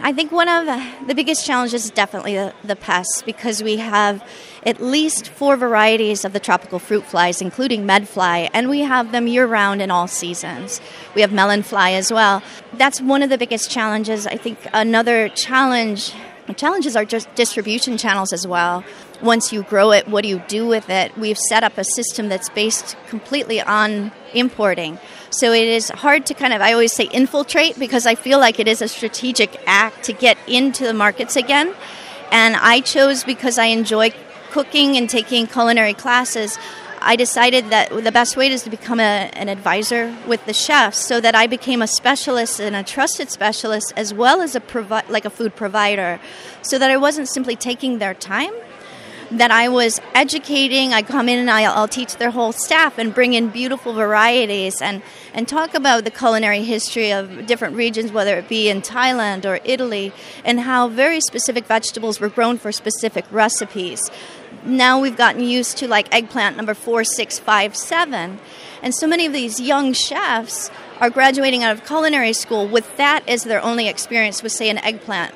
I 0.03 0.13
think 0.13 0.33
one 0.33 0.49
of 0.49 0.67
the 1.07 1.15
biggest 1.15 1.47
challenges 1.47 1.85
is 1.85 1.91
definitely 1.91 2.35
the, 2.35 2.55
the 2.65 2.77
pests 2.77 3.23
because 3.23 3.63
we 3.63 3.77
have 3.77 4.27
at 4.65 4.81
least 4.81 5.29
four 5.29 5.57
varieties 5.57 6.25
of 6.25 6.33
the 6.33 6.41
tropical 6.41 6.79
fruit 6.79 7.05
flies, 7.05 7.41
including 7.41 7.85
medfly, 7.85 8.49
and 8.53 8.69
we 8.69 8.81
have 8.81 9.13
them 9.13 9.27
year 9.27 9.47
round 9.47 9.83
in 9.83 9.91
all 9.91 10.07
seasons. 10.07 10.81
We 11.15 11.21
have 11.23 11.33
melon 11.33 11.63
fly 11.63 11.93
as 11.93 12.13
well. 12.13 12.43
That's 12.75 13.01
one 13.01 13.23
of 13.23 13.31
the 13.31 13.39
biggest 13.39 13.71
challenges. 13.71 14.27
I 14.27 14.37
think 14.37 14.59
another 14.73 15.29
challenge 15.31 16.13
challenges 16.55 16.97
are 16.97 17.05
just 17.05 17.33
distribution 17.35 17.97
channels 17.97 18.33
as 18.33 18.47
well 18.47 18.85
once 19.23 19.53
you 19.53 19.63
grow 19.63 19.93
it, 19.93 20.09
what 20.09 20.23
do 20.23 20.29
you 20.29 20.43
do 20.49 20.67
with 20.67 20.89
it? 20.89 21.17
We've 21.17 21.39
set 21.39 21.63
up 21.63 21.77
a 21.79 21.85
system 21.85 22.29
that's 22.29 22.49
based 22.49 22.97
completely 23.09 23.61
on 23.61 24.13
importing. 24.35 24.99
So 25.31 25.53
it 25.53 25.69
is 25.69 25.89
hard 25.91 26.27
to 26.27 26.35
kind 26.35 26.53
of, 26.53 26.61
I 26.61 26.73
always 26.73 26.93
say 26.93 27.05
infiltrate 27.05 27.79
because 27.79 28.07
I 28.07 28.15
feel 28.15 28.39
like 28.39 28.59
it 28.59 28.69
is 28.69 28.83
a 28.83 28.89
strategic 28.89 29.61
act 29.67 30.05
to 30.05 30.13
get 30.13 30.39
into 30.49 30.85
the 30.85 30.95
markets 30.95 31.37
again. 31.37 31.75
And 32.31 32.57
I 32.57 32.81
chose 32.81 33.25
because 33.25 33.59
I 33.59 33.67
enjoy 33.67 34.13
cooking 34.51 34.97
and 34.97 35.09
taking 35.09 35.47
culinary 35.47 35.95
classes. 35.95 36.59
I 37.03 37.17
decided 37.17 37.71
that 37.71 37.91
the 38.05 38.13
best 38.13 38.37
way 38.37 38.51
is 38.51 38.63
to 38.65 38.71
become 38.71 39.01
a, 39.01 39.31
an 39.33 39.49
advisor 39.49 40.15
with 40.27 40.45
the 40.45 40.53
chefs, 40.53 40.99
so 40.99 41.21
that 41.21 41.35
I 41.35 41.47
became 41.47 41.81
a 41.81 41.87
specialist 41.87 42.61
and 42.61 42.77
a 42.77 42.83
trusted 42.83 43.31
specialist, 43.31 43.93
as 43.97 44.13
well 44.13 44.43
as 44.43 44.55
a 44.55 44.61
provi- 44.61 45.09
like 45.09 45.25
a 45.25 45.31
food 45.31 45.57
provider, 45.57 46.21
so 46.61 46.79
that 46.79 46.91
I 46.91 46.99
wasn't 46.99 47.29
simply 47.29 47.57
taking 47.57 47.99
their 47.99 48.13
time, 48.13 48.53
that 49.31 49.51
I 49.51 49.69
was 49.69 49.99
educating. 50.15 50.93
I 50.93 51.01
come 51.01 51.29
in 51.29 51.39
and 51.39 51.51
I'll, 51.51 51.73
I'll, 51.73 51.89
teach 51.89 52.17
their 52.17 52.31
whole 52.31 52.53
staff 52.53 52.99
and 52.99 53.15
bring 53.15 53.33
in 53.33 53.49
beautiful 53.49 53.95
varieties 53.95 54.83
and, 54.83 55.03
and 55.33 55.49
talk 55.49 55.75
about 55.75 56.05
the 56.05 56.11
culinary 56.11 56.65
history 56.65 57.13
of 57.13 57.47
different 57.47 57.77
regions, 57.77 58.13
whether 58.13 58.37
it 58.37 58.49
be 58.49 58.69
in 58.69 58.83
Thailand 58.83 59.47
or 59.47 59.61
Italy, 59.65 60.13
and 60.45 60.61
how 60.61 60.89
very 60.89 61.21
specific 61.21 61.65
vegetables 61.65 62.21
were 62.21 62.29
grown 62.29 62.59
for 62.59 62.73
specific 62.73 63.25
recipes. 63.31 64.01
Now 64.65 65.01
we've 65.01 65.17
gotten 65.17 65.43
used 65.43 65.79
to 65.79 65.89
like 65.89 66.13
eggplant 66.15 66.57
number 66.57 66.75
four, 66.75 67.05
six, 67.05 67.39
five, 67.39 67.77
seven. 67.77 68.39
And 68.83 68.95
so 68.95 69.07
many 69.07 69.27
of 69.27 69.33
these 69.33 69.61
young 69.61 69.93
chefs 69.93 70.71
are 71.01 71.11
graduating 71.11 71.63
out 71.65 71.73
of 71.73 71.87
culinary 71.87 72.33
school 72.33 72.67
with 72.67 72.97
that 72.97 73.27
as 73.29 73.45
their 73.45 73.63
only 73.63 73.89
experience 73.89 74.43
with, 74.43 74.53
say, 74.53 74.69
an 74.69 74.79
eggplant. 74.79 75.35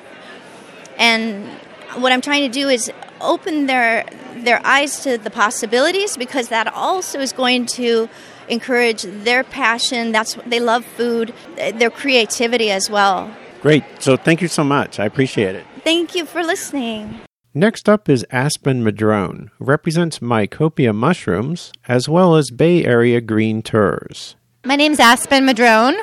And 0.98 1.48
what 1.96 2.12
I'm 2.12 2.20
trying 2.20 2.42
to 2.42 2.52
do 2.52 2.68
is 2.68 2.90
open 3.20 3.66
their 3.66 4.04
their 4.36 4.60
eyes 4.66 5.00
to 5.00 5.16
the 5.16 5.30
possibilities 5.30 6.16
because 6.16 6.48
that 6.48 6.66
also 6.68 7.20
is 7.20 7.32
going 7.32 7.66
to 7.66 8.08
encourage 8.48 9.02
their 9.02 9.44
passion. 9.44 10.12
That's 10.12 10.34
they 10.46 10.60
love 10.60 10.84
food, 10.84 11.32
eh, 11.56 11.72
their 11.72 11.90
creativity 11.90 12.70
as 12.70 12.90
well. 12.90 13.34
Great. 13.62 13.84
So 13.98 14.16
thank 14.16 14.42
you 14.42 14.48
so 14.48 14.64
much. 14.64 15.00
I 15.00 15.06
appreciate 15.06 15.54
it. 15.54 15.66
Thank 15.82 16.14
you 16.14 16.26
for 16.26 16.42
listening. 16.42 17.20
Next 17.56 17.88
up 17.88 18.08
is 18.08 18.26
Aspen 18.32 18.82
Madrone, 18.82 19.52
represents 19.60 20.18
Mycopia 20.18 20.92
mushrooms 20.92 21.70
as 21.86 22.08
well 22.08 22.34
as 22.34 22.50
Bay 22.50 22.84
Area 22.84 23.20
green 23.20 23.62
Tours. 23.62 24.34
My 24.64 24.74
name 24.74 24.90
is 24.90 24.98
Aspen 24.98 25.44
Madrone, 25.44 25.94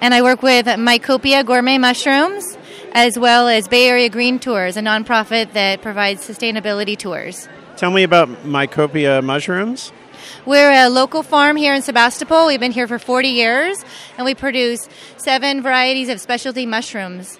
and 0.00 0.14
I 0.14 0.22
work 0.22 0.40
with 0.40 0.66
Mycopia 0.66 1.42
gourmet 1.42 1.78
mushrooms 1.78 2.56
as 2.92 3.18
well 3.18 3.48
as 3.48 3.66
Bay 3.66 3.88
Area 3.88 4.08
Green 4.08 4.38
Tours, 4.38 4.76
a 4.76 4.80
nonprofit 4.80 5.52
that 5.54 5.82
provides 5.82 6.24
sustainability 6.24 6.96
tours. 6.96 7.48
Tell 7.76 7.90
me 7.90 8.04
about 8.04 8.28
Mycopia 8.44 9.20
mushrooms. 9.20 9.90
We're 10.46 10.70
a 10.70 10.88
local 10.88 11.24
farm 11.24 11.56
here 11.56 11.74
in 11.74 11.82
Sebastopol. 11.82 12.46
We've 12.46 12.60
been 12.60 12.70
here 12.70 12.86
for 12.86 13.00
40 13.00 13.28
years, 13.30 13.84
and 14.16 14.24
we 14.24 14.36
produce 14.36 14.88
seven 15.16 15.60
varieties 15.60 16.08
of 16.08 16.20
specialty 16.20 16.66
mushrooms. 16.66 17.36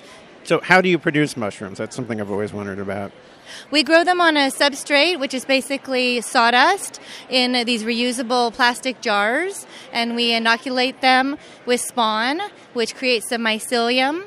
So, 0.49 0.61
how 0.63 0.81
do 0.81 0.89
you 0.89 0.99
produce 0.99 1.37
mushrooms? 1.37 1.77
That's 1.77 1.95
something 1.95 2.23
I've 2.23 2.31
always 2.31 2.55
wondered 2.55 2.79
about. 2.79 3.13
We 3.71 3.83
grow 3.83 4.03
them 4.03 4.19
on 4.19 4.39
a 4.39 4.51
substrate, 4.51 5.21
which 5.21 5.35
is 5.35 5.45
basically 5.45 6.23
sawdust, 6.23 7.01
in 7.29 7.67
these 7.67 7.85
reusable 7.85 8.55
plastic 8.55 9.03
jars, 9.03 9.67
and 9.93 10.17
we 10.17 10.33
inoculate 10.33 11.03
them 11.03 11.37
with 11.67 11.83
spawn, 11.83 12.41
which 12.73 12.95
creates 12.95 13.29
the 13.29 13.37
mycelium 13.37 14.25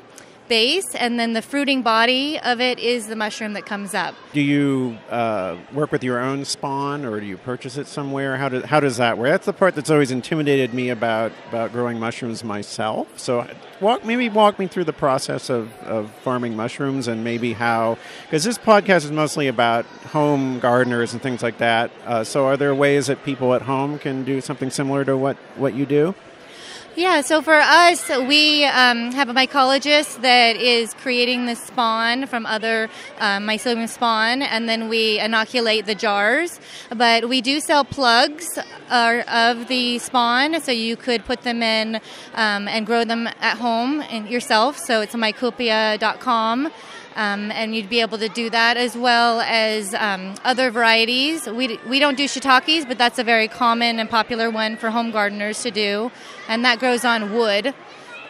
base, 0.52 0.94
and 0.96 1.18
then 1.18 1.32
the 1.32 1.40
fruiting 1.40 1.80
body 1.80 2.38
of 2.40 2.60
it 2.60 2.78
is 2.78 3.06
the 3.06 3.16
mushroom 3.16 3.54
that 3.54 3.64
comes 3.64 3.94
up. 3.94 4.14
Do 4.34 4.42
you 4.42 4.98
uh, 5.08 5.56
work 5.72 5.90
with 5.90 6.04
your 6.04 6.20
own 6.20 6.44
spawn, 6.44 7.06
or 7.06 7.20
do 7.20 7.24
you 7.24 7.38
purchase 7.38 7.78
it 7.78 7.86
somewhere? 7.86 8.36
How, 8.36 8.50
do, 8.50 8.60
how 8.60 8.78
does 8.78 8.98
that 8.98 9.16
work? 9.16 9.30
That's 9.30 9.46
the 9.46 9.54
part 9.54 9.74
that's 9.74 9.88
always 9.88 10.10
intimidated 10.10 10.74
me 10.74 10.90
about, 10.90 11.32
about 11.48 11.72
growing 11.72 11.98
mushrooms 11.98 12.44
myself. 12.44 13.18
So, 13.18 13.48
walk 13.80 14.04
maybe 14.04 14.28
walk 14.28 14.58
me 14.58 14.66
through 14.66 14.84
the 14.84 14.92
process 14.92 15.48
of, 15.48 15.72
of 15.84 16.10
farming 16.16 16.54
mushrooms 16.54 17.08
and 17.08 17.24
maybe 17.24 17.54
how, 17.54 17.96
because 18.24 18.44
this 18.44 18.58
podcast 18.58 19.06
is 19.06 19.10
mostly 19.10 19.48
about 19.48 19.86
home 20.12 20.60
gardeners 20.60 21.14
and 21.14 21.22
things 21.22 21.42
like 21.42 21.56
that. 21.58 21.90
Uh, 22.04 22.24
so, 22.24 22.44
are 22.44 22.58
there 22.58 22.74
ways 22.74 23.06
that 23.06 23.24
people 23.24 23.54
at 23.54 23.62
home 23.62 23.98
can 23.98 24.22
do 24.22 24.42
something 24.42 24.68
similar 24.68 25.02
to 25.02 25.16
what, 25.16 25.38
what 25.56 25.72
you 25.72 25.86
do? 25.86 26.14
Yeah, 26.94 27.22
so 27.22 27.40
for 27.40 27.54
us, 27.54 28.10
we 28.10 28.66
um, 28.66 29.12
have 29.12 29.30
a 29.30 29.32
mycologist 29.32 30.20
that 30.20 30.56
is 30.56 30.92
creating 30.92 31.46
the 31.46 31.56
spawn 31.56 32.26
from 32.26 32.44
other 32.44 32.90
um, 33.18 33.46
mycelium 33.46 33.88
spawn, 33.88 34.42
and 34.42 34.68
then 34.68 34.90
we 34.90 35.18
inoculate 35.18 35.86
the 35.86 35.94
jars. 35.94 36.60
But 36.94 37.30
we 37.30 37.40
do 37.40 37.60
sell 37.60 37.86
plugs 37.86 38.58
uh, 38.90 39.22
of 39.26 39.68
the 39.68 40.00
spawn, 40.00 40.60
so 40.60 40.70
you 40.70 40.96
could 40.96 41.24
put 41.24 41.44
them 41.44 41.62
in 41.62 41.96
um, 42.34 42.68
and 42.68 42.84
grow 42.84 43.04
them 43.04 43.26
at 43.40 43.56
home 43.56 44.02
and 44.10 44.28
yourself. 44.28 44.76
So 44.76 45.00
it's 45.00 45.14
mycopia.com. 45.14 46.70
Um, 47.14 47.50
and 47.50 47.74
you'd 47.74 47.90
be 47.90 48.00
able 48.00 48.18
to 48.18 48.28
do 48.28 48.48
that 48.50 48.76
as 48.76 48.96
well 48.96 49.40
as 49.42 49.94
um, 49.94 50.34
other 50.44 50.70
varieties. 50.70 51.46
We, 51.46 51.78
we 51.86 51.98
don't 51.98 52.16
do 52.16 52.24
shiitakes, 52.24 52.88
but 52.88 52.96
that's 52.96 53.18
a 53.18 53.24
very 53.24 53.48
common 53.48 53.98
and 53.98 54.08
popular 54.08 54.48
one 54.50 54.76
for 54.76 54.90
home 54.90 55.10
gardeners 55.10 55.62
to 55.62 55.70
do, 55.70 56.10
and 56.48 56.64
that 56.64 56.78
grows 56.78 57.04
on 57.04 57.34
wood. 57.34 57.74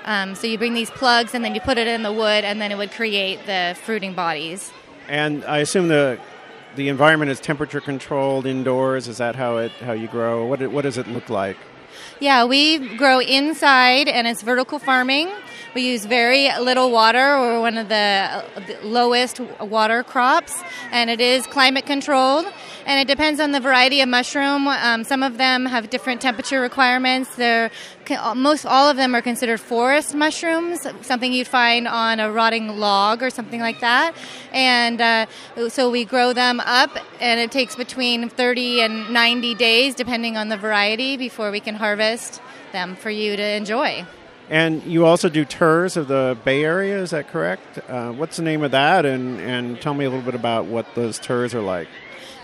Um, 0.04 0.34
so 0.34 0.48
you 0.48 0.58
bring 0.58 0.74
these 0.74 0.90
plugs 0.90 1.32
and 1.32 1.44
then 1.44 1.54
you 1.54 1.60
put 1.60 1.78
it 1.78 1.86
in 1.86 2.02
the 2.02 2.12
wood, 2.12 2.44
and 2.44 2.60
then 2.60 2.72
it 2.72 2.78
would 2.78 2.90
create 2.90 3.46
the 3.46 3.76
fruiting 3.84 4.14
bodies. 4.14 4.72
And 5.08 5.44
I 5.44 5.58
assume 5.58 5.88
the 5.88 6.18
the 6.74 6.88
environment 6.88 7.30
is 7.30 7.38
temperature 7.38 7.80
controlled 7.80 8.46
indoors. 8.46 9.06
Is 9.06 9.18
that 9.18 9.36
how 9.36 9.58
it 9.58 9.72
how 9.72 9.92
you 9.92 10.08
grow? 10.08 10.46
What 10.46 10.60
what 10.72 10.82
does 10.82 10.98
it 10.98 11.06
look 11.06 11.28
like? 11.28 11.56
Yeah, 12.20 12.44
we 12.44 12.96
grow 12.96 13.20
inside, 13.20 14.08
and 14.08 14.26
it's 14.26 14.42
vertical 14.42 14.78
farming. 14.78 15.30
We 15.74 15.88
use 15.88 16.04
very 16.04 16.50
little 16.58 16.90
water. 16.90 17.40
We're 17.40 17.60
one 17.60 17.78
of 17.78 17.88
the 17.88 18.44
lowest 18.82 19.40
water 19.58 20.02
crops, 20.02 20.62
and 20.90 21.08
it 21.08 21.18
is 21.18 21.46
climate 21.46 21.86
controlled. 21.86 22.44
And 22.84 23.00
it 23.00 23.10
depends 23.10 23.40
on 23.40 23.52
the 23.52 23.60
variety 23.60 24.02
of 24.02 24.08
mushroom. 24.10 24.68
Um, 24.68 25.02
some 25.04 25.22
of 25.22 25.38
them 25.38 25.64
have 25.64 25.88
different 25.88 26.20
temperature 26.20 26.60
requirements. 26.60 27.36
They're 27.36 27.70
most 28.34 28.66
all 28.66 28.90
of 28.90 28.98
them 28.98 29.14
are 29.14 29.22
considered 29.22 29.60
forest 29.60 30.14
mushrooms, 30.14 30.86
something 31.00 31.32
you'd 31.32 31.48
find 31.48 31.88
on 31.88 32.20
a 32.20 32.30
rotting 32.30 32.68
log 32.78 33.22
or 33.22 33.30
something 33.30 33.60
like 33.60 33.80
that. 33.80 34.14
And 34.52 35.00
uh, 35.00 35.26
so 35.70 35.90
we 35.90 36.04
grow 36.04 36.34
them 36.34 36.60
up, 36.60 36.90
and 37.18 37.40
it 37.40 37.50
takes 37.50 37.76
between 37.76 38.28
30 38.28 38.82
and 38.82 39.10
90 39.10 39.54
days, 39.54 39.94
depending 39.94 40.36
on 40.36 40.50
the 40.50 40.58
variety, 40.58 41.16
before 41.16 41.50
we 41.50 41.60
can 41.60 41.76
harvest 41.76 42.42
them 42.72 42.94
for 42.94 43.08
you 43.08 43.36
to 43.36 43.42
enjoy. 43.42 44.04
And 44.52 44.82
you 44.82 45.06
also 45.06 45.30
do 45.30 45.46
tours 45.46 45.96
of 45.96 46.08
the 46.08 46.36
Bay 46.44 46.62
Area, 46.62 46.98
is 46.98 47.12
that 47.12 47.28
correct? 47.28 47.78
Uh, 47.88 48.12
what's 48.12 48.36
the 48.36 48.42
name 48.42 48.62
of 48.62 48.72
that? 48.72 49.06
And, 49.06 49.40
and 49.40 49.80
tell 49.80 49.94
me 49.94 50.04
a 50.04 50.10
little 50.10 50.22
bit 50.22 50.34
about 50.34 50.66
what 50.66 50.84
those 50.94 51.18
tours 51.18 51.54
are 51.54 51.62
like. 51.62 51.88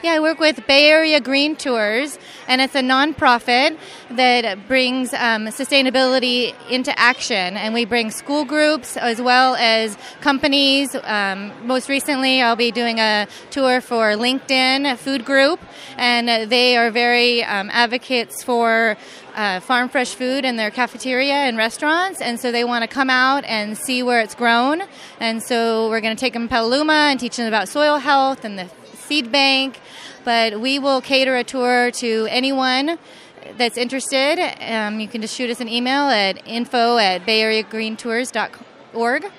Yeah, 0.00 0.12
I 0.12 0.20
work 0.20 0.38
with 0.38 0.64
Bay 0.68 0.86
Area 0.86 1.20
Green 1.20 1.56
Tours, 1.56 2.20
and 2.46 2.60
it's 2.60 2.76
a 2.76 2.80
nonprofit 2.80 3.76
that 4.12 4.68
brings 4.68 5.12
um, 5.12 5.46
sustainability 5.46 6.54
into 6.70 6.96
action. 6.96 7.56
And 7.56 7.74
we 7.74 7.84
bring 7.84 8.12
school 8.12 8.44
groups 8.44 8.96
as 8.96 9.20
well 9.20 9.56
as 9.56 9.98
companies. 10.20 10.94
Um, 11.02 11.50
most 11.66 11.88
recently, 11.88 12.40
I'll 12.40 12.54
be 12.54 12.70
doing 12.70 13.00
a 13.00 13.26
tour 13.50 13.80
for 13.80 14.12
LinkedIn 14.12 14.96
Food 14.98 15.24
Group, 15.24 15.58
and 15.96 16.48
they 16.48 16.76
are 16.76 16.92
very 16.92 17.42
um, 17.42 17.68
advocates 17.72 18.44
for 18.44 18.96
uh, 19.34 19.58
farm 19.58 19.88
fresh 19.88 20.14
food 20.14 20.44
in 20.44 20.54
their 20.54 20.70
cafeteria 20.70 21.34
and 21.34 21.56
restaurants, 21.56 22.20
and 22.20 22.38
so 22.38 22.52
they 22.52 22.62
want 22.62 22.82
to 22.82 22.88
come 22.88 23.10
out 23.10 23.42
and 23.46 23.76
see 23.76 24.04
where 24.04 24.20
it's 24.20 24.36
grown. 24.36 24.82
And 25.18 25.42
so 25.42 25.90
we're 25.90 26.00
going 26.00 26.14
to 26.14 26.20
take 26.20 26.34
them 26.34 26.46
to 26.46 26.48
Petaluma 26.48 27.08
and 27.10 27.18
teach 27.18 27.36
them 27.36 27.48
about 27.48 27.68
soil 27.68 27.98
health 27.98 28.44
and 28.44 28.56
the 28.56 28.70
seed 28.94 29.32
bank. 29.32 29.80
But 30.28 30.60
we 30.60 30.78
will 30.78 31.00
cater 31.00 31.34
a 31.36 31.42
tour 31.42 31.90
to 31.90 32.28
anyone 32.28 32.98
that's 33.56 33.78
interested. 33.78 34.38
Um, 34.60 35.00
you 35.00 35.08
can 35.08 35.22
just 35.22 35.34
shoot 35.34 35.48
us 35.48 35.62
an 35.62 35.70
email 35.70 36.10
at 36.10 36.46
info 36.46 36.98
at 36.98 37.24
bayareagreentours.org. 37.24 39.32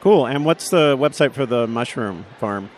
Cool. 0.00 0.26
And 0.26 0.44
what's 0.44 0.70
the 0.70 0.96
website 0.96 1.32
for 1.32 1.44
the 1.44 1.66
mushroom 1.66 2.24
farm? 2.38 2.70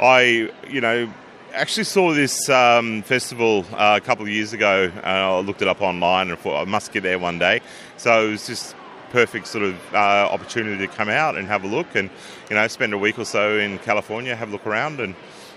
I, 0.00 0.50
you 0.68 0.80
know, 0.80 1.12
actually 1.52 1.84
saw 1.84 2.12
this 2.12 2.48
um, 2.48 3.02
festival 3.02 3.64
uh, 3.72 3.98
a 4.02 4.04
couple 4.04 4.24
of 4.24 4.30
years 4.30 4.52
ago. 4.52 4.90
I 5.02 5.38
looked 5.40 5.62
it 5.62 5.68
up 5.68 5.82
online 5.82 6.30
and 6.30 6.38
thought 6.38 6.60
I 6.60 6.64
must 6.64 6.92
get 6.92 7.02
there 7.02 7.18
one 7.18 7.38
day. 7.38 7.60
So 7.96 8.28
it 8.28 8.30
was 8.30 8.46
just 8.46 8.74
perfect 9.10 9.46
sort 9.46 9.64
of 9.64 9.94
uh, 9.94 10.28
opportunity 10.30 10.86
to 10.86 10.92
come 10.92 11.08
out 11.08 11.36
and 11.36 11.48
have 11.48 11.64
a 11.64 11.66
look, 11.66 11.94
and 11.94 12.10
you 12.50 12.56
know, 12.56 12.66
spend 12.68 12.92
a 12.92 12.98
week 12.98 13.18
or 13.18 13.24
so 13.24 13.58
in 13.58 13.78
California, 13.78 14.36
have 14.36 14.50
a 14.50 14.52
look 14.52 14.66
around, 14.66 15.00
and 15.00 15.14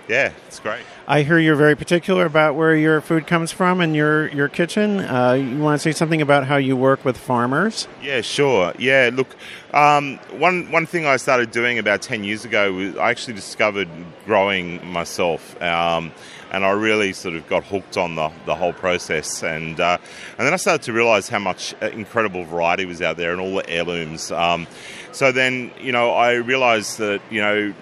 yeah, 0.08 0.32
it's 0.46 0.60
great. 0.60 0.82
I 1.12 1.24
hear 1.24 1.38
you're 1.38 1.56
very 1.56 1.76
particular 1.76 2.24
about 2.24 2.54
where 2.54 2.74
your 2.74 3.02
food 3.02 3.26
comes 3.26 3.52
from 3.52 3.82
and 3.82 3.94
your 3.94 4.28
your 4.28 4.48
kitchen. 4.48 5.00
Uh, 5.00 5.32
you 5.32 5.58
want 5.58 5.78
to 5.78 5.82
say 5.82 5.92
something 5.92 6.22
about 6.22 6.46
how 6.46 6.56
you 6.56 6.74
work 6.74 7.04
with 7.04 7.18
farmers? 7.18 7.86
Yeah, 8.02 8.22
sure. 8.22 8.72
Yeah, 8.78 9.10
look, 9.12 9.36
um, 9.74 10.16
one 10.30 10.72
one 10.72 10.86
thing 10.86 11.04
I 11.04 11.18
started 11.18 11.50
doing 11.50 11.78
about 11.78 12.00
ten 12.00 12.24
years 12.24 12.46
ago 12.46 12.72
was 12.72 12.96
I 12.96 13.10
actually 13.10 13.34
discovered 13.34 13.90
growing 14.24 14.82
myself. 14.90 15.60
Um, 15.60 16.12
and 16.50 16.64
I 16.64 16.70
really 16.70 17.12
sort 17.12 17.34
of 17.34 17.46
got 17.46 17.64
hooked 17.64 17.96
on 17.98 18.14
the, 18.14 18.30
the 18.44 18.54
whole 18.54 18.72
process. 18.72 19.42
And 19.42 19.78
uh, 19.80 19.98
and 20.38 20.46
then 20.46 20.54
I 20.54 20.56
started 20.56 20.82
to 20.84 20.94
realise 20.94 21.28
how 21.28 21.40
much 21.40 21.74
uh, 21.82 21.88
incredible 21.88 22.44
variety 22.44 22.86
was 22.86 23.02
out 23.02 23.18
there 23.18 23.32
and 23.32 23.40
all 23.40 23.54
the 23.54 23.68
heirlooms. 23.68 24.32
Um, 24.32 24.66
so 25.12 25.30
then, 25.30 25.72
you 25.78 25.92
know, 25.92 26.12
I 26.12 26.36
realised 26.36 26.96
that 26.98 27.20
you 27.30 27.42
know 27.42 27.74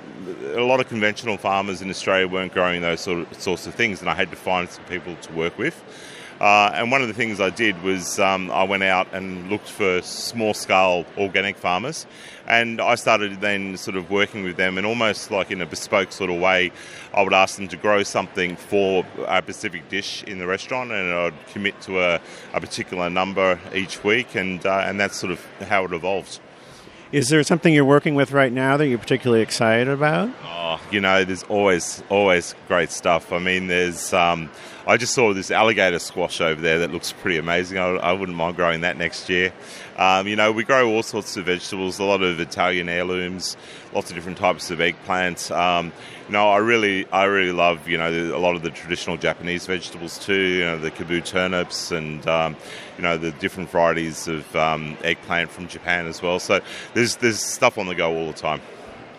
a 0.54 0.62
lot 0.62 0.80
of 0.80 0.88
conventional 0.88 1.36
farmers 1.36 1.82
in 1.82 1.90
Australia 1.90 2.28
weren't 2.28 2.52
growing 2.52 2.82
those 2.82 3.00
sort 3.00 3.19
of 3.19 3.19
sorts 3.32 3.66
of 3.66 3.74
things, 3.74 4.00
and 4.00 4.08
I 4.08 4.14
had 4.14 4.30
to 4.30 4.36
find 4.36 4.68
some 4.68 4.84
people 4.84 5.16
to 5.16 5.32
work 5.32 5.58
with. 5.58 5.82
Uh, 6.40 6.70
and 6.72 6.90
one 6.90 7.02
of 7.02 7.08
the 7.08 7.12
things 7.12 7.38
I 7.38 7.50
did 7.50 7.82
was 7.82 8.18
um, 8.18 8.50
I 8.50 8.64
went 8.64 8.82
out 8.82 9.08
and 9.12 9.50
looked 9.50 9.68
for 9.68 10.00
small 10.00 10.54
scale 10.54 11.04
organic 11.18 11.58
farmers, 11.58 12.06
and 12.46 12.80
I 12.80 12.94
started 12.94 13.42
then 13.42 13.76
sort 13.76 13.94
of 13.94 14.10
working 14.10 14.42
with 14.42 14.56
them, 14.56 14.78
and 14.78 14.86
almost 14.86 15.30
like 15.30 15.50
in 15.50 15.60
a 15.60 15.66
bespoke 15.66 16.12
sort 16.12 16.30
of 16.30 16.40
way, 16.40 16.72
I 17.12 17.22
would 17.22 17.34
ask 17.34 17.56
them 17.56 17.68
to 17.68 17.76
grow 17.76 18.02
something 18.04 18.56
for 18.56 19.04
a 19.28 19.42
specific 19.42 19.90
dish 19.90 20.24
in 20.24 20.38
the 20.38 20.46
restaurant, 20.46 20.92
and 20.92 21.12
I'd 21.12 21.46
commit 21.48 21.78
to 21.82 22.00
a, 22.00 22.20
a 22.54 22.60
particular 22.60 23.10
number 23.10 23.60
each 23.74 24.02
week, 24.02 24.34
and 24.34 24.64
uh, 24.64 24.84
and 24.86 24.98
that's 24.98 25.16
sort 25.16 25.32
of 25.32 25.44
how 25.68 25.84
it 25.84 25.92
evolved. 25.92 26.40
Is 27.12 27.28
there 27.28 27.42
something 27.42 27.74
you're 27.74 27.84
working 27.84 28.14
with 28.14 28.30
right 28.30 28.52
now 28.52 28.76
that 28.76 28.86
you're 28.86 28.98
particularly 28.98 29.42
excited 29.42 29.88
about? 29.88 30.30
Oh, 30.44 30.80
you 30.92 31.00
know, 31.00 31.24
there's 31.24 31.42
always 31.44 32.04
always 32.08 32.54
great 32.68 32.90
stuff. 32.90 33.32
I 33.32 33.40
mean, 33.40 33.66
there's 33.66 34.12
um, 34.12 34.48
I 34.86 34.96
just 34.96 35.14
saw 35.14 35.32
this 35.34 35.50
alligator 35.50 35.98
squash 35.98 36.40
over 36.40 36.60
there 36.60 36.80
that 36.80 36.90
looks 36.92 37.12
pretty 37.12 37.38
amazing. 37.38 37.78
I, 37.78 37.88
I 37.96 38.12
wouldn't 38.12 38.36
mind 38.36 38.56
growing 38.56 38.80
that 38.82 38.96
next 38.96 39.28
year. 39.28 39.52
Um, 39.96 40.26
you 40.26 40.36
know, 40.36 40.50
we 40.52 40.64
grow 40.64 40.88
all 40.90 41.02
sorts 41.02 41.36
of 41.36 41.46
vegetables, 41.46 41.98
a 41.98 42.04
lot 42.04 42.22
of 42.22 42.40
Italian 42.40 42.88
heirlooms, 42.88 43.56
lots 43.92 44.10
of 44.10 44.16
different 44.16 44.38
types 44.38 44.70
of 44.70 44.78
eggplants. 44.78 45.54
Um, 45.54 45.92
you 46.26 46.32
know, 46.32 46.48
I 46.48 46.58
really, 46.58 47.06
I 47.10 47.24
really 47.24 47.52
love, 47.52 47.88
you 47.88 47.98
know, 47.98 48.08
a 48.08 48.38
lot 48.38 48.56
of 48.56 48.62
the 48.62 48.70
traditional 48.70 49.16
Japanese 49.16 49.66
vegetables 49.66 50.18
too. 50.18 50.40
You 50.40 50.64
know, 50.64 50.78
the 50.78 50.90
kabu 50.90 51.24
turnips 51.24 51.90
and 51.90 52.26
um, 52.26 52.56
you 52.96 53.02
know 53.02 53.16
the 53.16 53.32
different 53.32 53.70
varieties 53.70 54.28
of 54.28 54.54
um, 54.54 54.96
eggplant 55.02 55.50
from 55.50 55.68
Japan 55.68 56.06
as 56.06 56.22
well. 56.22 56.38
So 56.38 56.60
there's 56.94 57.16
there's 57.16 57.40
stuff 57.40 57.78
on 57.78 57.86
the 57.86 57.94
go 57.94 58.14
all 58.14 58.26
the 58.26 58.32
time. 58.32 58.60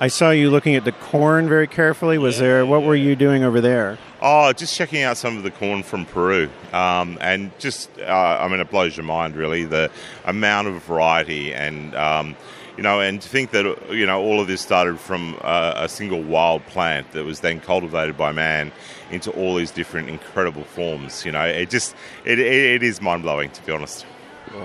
I 0.01 0.07
saw 0.07 0.31
you 0.31 0.49
looking 0.49 0.75
at 0.75 0.83
the 0.83 0.93
corn 0.93 1.47
very 1.47 1.67
carefully. 1.67 2.17
Was 2.17 2.37
yeah, 2.37 2.41
there? 2.41 2.65
What 2.65 2.81
were 2.81 2.95
you 2.95 3.15
doing 3.15 3.43
over 3.43 3.61
there? 3.61 3.99
Oh, 4.19 4.51
just 4.51 4.75
checking 4.75 5.03
out 5.03 5.15
some 5.15 5.37
of 5.37 5.43
the 5.43 5.51
corn 5.51 5.83
from 5.83 6.07
Peru, 6.07 6.49
um, 6.73 7.19
and 7.21 7.51
just 7.59 7.87
uh, 7.99 8.37
I 8.41 8.47
mean, 8.47 8.59
it 8.59 8.71
blows 8.71 8.97
your 8.97 9.05
mind 9.05 9.35
really 9.35 9.63
the 9.63 9.91
amount 10.25 10.67
of 10.67 10.81
variety 10.83 11.53
and. 11.53 11.95
Um, 11.95 12.35
you 12.77 12.83
know, 12.83 13.01
and 13.01 13.21
to 13.21 13.27
think 13.27 13.51
that 13.51 13.65
you 13.91 14.05
know 14.05 14.21
all 14.21 14.39
of 14.39 14.47
this 14.47 14.61
started 14.61 14.97
from 14.97 15.37
a, 15.41 15.73
a 15.75 15.89
single 15.89 16.23
wild 16.23 16.65
plant 16.67 17.11
that 17.11 17.25
was 17.25 17.41
then 17.41 17.59
cultivated 17.59 18.17
by 18.17 18.31
man 18.31 18.71
into 19.11 19.29
all 19.31 19.55
these 19.55 19.71
different 19.71 20.09
incredible 20.09 20.63
forms. 20.63 21.25
You 21.25 21.33
know, 21.33 21.45
it 21.45 21.69
just 21.69 21.93
it, 22.23 22.39
it, 22.39 22.47
it 22.47 22.81
is 22.81 23.01
mind 23.01 23.23
blowing 23.23 23.51
to 23.51 23.61
be 23.63 23.73
honest. 23.73 24.05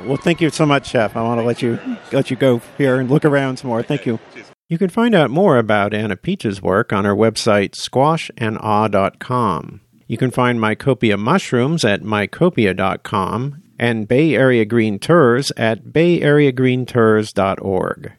Well, 0.04 0.16
thank 0.16 0.40
you 0.40 0.50
so 0.50 0.64
much, 0.64 0.86
Chef. 0.86 1.16
I 1.16 1.22
want 1.22 1.40
to 1.40 1.44
let 1.44 1.60
you 1.62 1.80
let 2.12 2.30
you 2.30 2.36
go 2.36 2.62
here 2.78 3.00
and 3.00 3.10
look 3.10 3.24
around 3.24 3.58
some 3.58 3.68
more. 3.68 3.82
Thank 3.82 4.06
you. 4.06 4.20
Cheers. 4.32 4.55
You 4.68 4.78
can 4.78 4.88
find 4.88 5.14
out 5.14 5.30
more 5.30 5.58
about 5.58 5.94
Anna 5.94 6.16
Peach's 6.16 6.60
work 6.60 6.92
on 6.92 7.04
her 7.04 7.14
website, 7.14 7.76
squashandawe.com. 7.76 9.80
You 10.08 10.16
can 10.16 10.32
find 10.32 10.60
Mycopia 10.60 11.16
mushrooms 11.16 11.84
at 11.84 12.02
mycopia.com 12.02 13.62
and 13.78 14.08
Bay 14.08 14.34
Area 14.34 14.64
Green 14.64 14.98
Tours 14.98 15.52
at 15.56 15.84
bayareagreentours.org. 15.84 18.12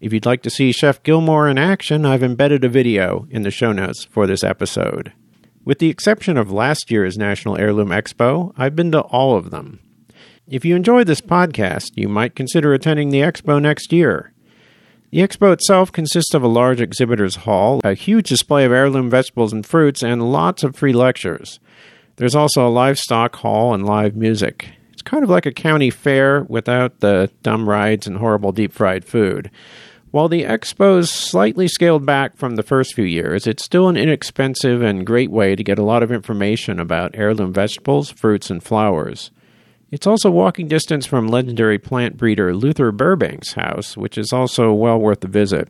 If 0.00 0.12
you'd 0.12 0.26
like 0.26 0.42
to 0.42 0.50
see 0.50 0.72
Chef 0.72 1.02
Gilmore 1.02 1.48
in 1.48 1.56
action, 1.56 2.04
I've 2.04 2.22
embedded 2.22 2.64
a 2.64 2.68
video 2.68 3.26
in 3.30 3.40
the 3.40 3.50
show 3.50 3.72
notes 3.72 4.04
for 4.04 4.26
this 4.26 4.44
episode. 4.44 5.14
With 5.64 5.78
the 5.78 5.88
exception 5.88 6.36
of 6.36 6.52
last 6.52 6.90
year's 6.90 7.16
National 7.16 7.56
Heirloom 7.56 7.88
Expo, 7.88 8.52
I've 8.58 8.76
been 8.76 8.92
to 8.92 9.00
all 9.00 9.38
of 9.38 9.50
them. 9.50 9.80
If 10.46 10.66
you 10.66 10.76
enjoy 10.76 11.04
this 11.04 11.22
podcast, 11.22 11.92
you 11.94 12.10
might 12.10 12.36
consider 12.36 12.74
attending 12.74 13.08
the 13.08 13.20
expo 13.20 13.62
next 13.62 13.90
year. 13.90 14.33
The 15.14 15.20
expo 15.20 15.52
itself 15.52 15.92
consists 15.92 16.34
of 16.34 16.42
a 16.42 16.48
large 16.48 16.80
exhibitors 16.80 17.36
hall, 17.36 17.80
a 17.84 17.94
huge 17.94 18.30
display 18.30 18.64
of 18.64 18.72
heirloom 18.72 19.08
vegetables 19.08 19.52
and 19.52 19.64
fruits, 19.64 20.02
and 20.02 20.32
lots 20.32 20.64
of 20.64 20.74
free 20.74 20.92
lectures. 20.92 21.60
There's 22.16 22.34
also 22.34 22.66
a 22.66 22.68
livestock 22.68 23.36
hall 23.36 23.74
and 23.74 23.86
live 23.86 24.16
music. 24.16 24.70
It's 24.92 25.02
kind 25.02 25.22
of 25.22 25.30
like 25.30 25.46
a 25.46 25.52
county 25.52 25.90
fair 25.90 26.42
without 26.48 26.98
the 26.98 27.30
dumb 27.44 27.68
rides 27.68 28.08
and 28.08 28.16
horrible 28.16 28.50
deep 28.50 28.72
fried 28.72 29.04
food. 29.04 29.52
While 30.10 30.28
the 30.28 30.42
expo's 30.42 31.12
slightly 31.12 31.68
scaled 31.68 32.04
back 32.04 32.36
from 32.36 32.56
the 32.56 32.64
first 32.64 32.92
few 32.94 33.04
years, 33.04 33.46
it's 33.46 33.64
still 33.64 33.88
an 33.88 33.96
inexpensive 33.96 34.82
and 34.82 35.06
great 35.06 35.30
way 35.30 35.54
to 35.54 35.62
get 35.62 35.78
a 35.78 35.84
lot 35.84 36.02
of 36.02 36.10
information 36.10 36.80
about 36.80 37.14
heirloom 37.14 37.52
vegetables, 37.52 38.10
fruits, 38.10 38.50
and 38.50 38.60
flowers. 38.60 39.30
It's 39.94 40.08
also 40.08 40.28
walking 40.28 40.66
distance 40.66 41.06
from 41.06 41.28
legendary 41.28 41.78
plant 41.78 42.16
breeder 42.16 42.52
Luther 42.52 42.90
Burbank's 42.90 43.52
house, 43.52 43.96
which 43.96 44.18
is 44.18 44.32
also 44.32 44.72
well 44.72 44.98
worth 44.98 45.20
the 45.20 45.28
visit. 45.28 45.68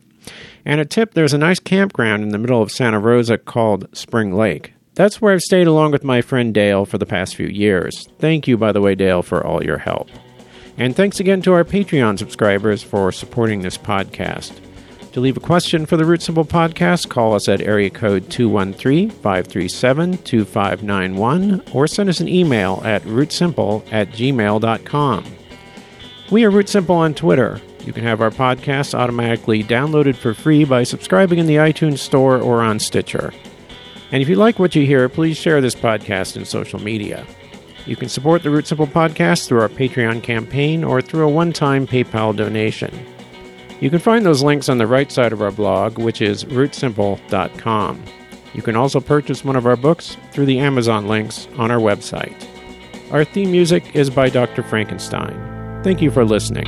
And 0.65 0.81
a 0.81 0.85
tip 0.85 1.13
there's 1.13 1.33
a 1.33 1.37
nice 1.37 1.59
campground 1.59 2.23
in 2.23 2.29
the 2.29 2.39
middle 2.39 2.59
of 2.59 2.71
Santa 2.71 2.97
Rosa 2.97 3.37
called 3.37 3.87
Spring 3.95 4.33
Lake. 4.33 4.73
That's 4.95 5.21
where 5.21 5.31
I've 5.31 5.41
stayed 5.41 5.67
along 5.67 5.91
with 5.91 6.03
my 6.03 6.23
friend 6.23 6.55
Dale 6.55 6.85
for 6.85 6.97
the 6.97 7.05
past 7.05 7.35
few 7.35 7.45
years. 7.45 8.07
Thank 8.17 8.47
you, 8.47 8.57
by 8.57 8.71
the 8.71 8.81
way, 8.81 8.95
Dale, 8.95 9.21
for 9.21 9.45
all 9.45 9.63
your 9.63 9.77
help. 9.77 10.09
And 10.75 10.95
thanks 10.95 11.19
again 11.19 11.43
to 11.43 11.53
our 11.53 11.63
Patreon 11.63 12.17
subscribers 12.17 12.81
for 12.81 13.11
supporting 13.11 13.61
this 13.61 13.77
podcast. 13.77 14.59
To 15.15 15.21
leave 15.21 15.37
a 15.37 15.39
question 15.39 15.85
for 15.85 15.95
the 15.95 16.03
Root 16.03 16.21
Simple 16.21 16.43
podcast, 16.43 17.07
call 17.07 17.35
us 17.35 17.47
at 17.47 17.61
area 17.61 17.89
code 17.89 18.29
213 18.29 19.09
537 19.09 20.17
2591 20.17 21.63
or 21.71 21.87
send 21.87 22.09
us 22.09 22.19
an 22.19 22.27
email 22.27 22.81
at 22.83 23.01
rootsimple 23.03 23.87
at 23.93 24.09
gmail.com. 24.09 25.23
We 26.29 26.43
are 26.43 26.51
Root 26.51 26.67
Simple 26.67 26.97
on 26.97 27.13
Twitter. 27.13 27.61
You 27.85 27.93
can 27.93 28.03
have 28.03 28.19
our 28.19 28.29
podcast 28.29 28.93
automatically 28.93 29.63
downloaded 29.63 30.17
for 30.17 30.33
free 30.33 30.65
by 30.65 30.83
subscribing 30.83 31.39
in 31.39 31.47
the 31.47 31.55
iTunes 31.55 31.99
Store 31.99 32.37
or 32.37 32.61
on 32.61 32.77
Stitcher. 32.77 33.33
And 34.11 34.21
if 34.21 34.27
you 34.27 34.35
like 34.35 34.59
what 34.59 34.75
you 34.75 34.85
hear, 34.85 35.07
please 35.07 35.37
share 35.37 35.61
this 35.61 35.75
podcast 35.75 36.35
in 36.35 36.43
social 36.43 36.81
media. 36.81 37.25
You 37.85 37.95
can 37.95 38.09
support 38.09 38.43
the 38.43 38.49
Root 38.49 38.67
Simple 38.67 38.85
podcast 38.85 39.47
through 39.47 39.61
our 39.61 39.69
Patreon 39.69 40.23
campaign 40.23 40.83
or 40.83 41.01
through 41.01 41.25
a 41.25 41.31
one 41.31 41.53
time 41.53 41.87
PayPal 41.87 42.35
donation. 42.35 43.14
You 43.79 43.89
can 43.89 43.99
find 43.99 44.25
those 44.25 44.41
links 44.41 44.69
on 44.69 44.77
the 44.77 44.87
right 44.87 45.11
side 45.11 45.33
of 45.33 45.41
our 45.41 45.51
blog, 45.51 45.97
which 45.97 46.21
is 46.21 46.45
rootsimple.com. 46.45 48.03
You 48.53 48.61
can 48.61 48.75
also 48.75 49.01
purchase 49.01 49.43
one 49.43 49.57
of 49.57 49.65
our 49.65 49.75
books 49.75 50.15
through 50.31 50.45
the 50.45 50.59
Amazon 50.59 51.07
links 51.07 51.47
on 51.57 51.71
our 51.71 51.79
website. 51.79 52.47
Our 53.11 53.25
theme 53.25 53.51
music 53.51 53.95
is 53.95 54.09
by 54.09 54.29
Dr. 54.29 54.63
Frankenstein. 54.63 55.81
Thank 55.83 56.01
you 56.01 56.09
for 56.09 56.23
listening. 56.25 56.65